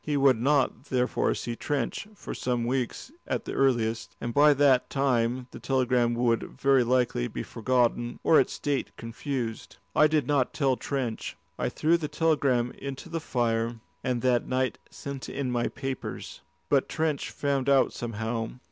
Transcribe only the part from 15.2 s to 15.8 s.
in my